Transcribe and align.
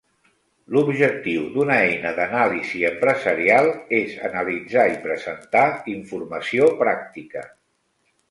L'objectiu 0.75 1.41
d'una 1.57 1.75
eina 1.89 2.13
d'anàlisi 2.19 2.79
empresarial 2.89 3.69
és 3.99 4.15
analitzar 4.31 4.87
i 4.95 4.97
presentar 5.05 5.63
informació 5.97 6.73
pràctica. 6.83 7.45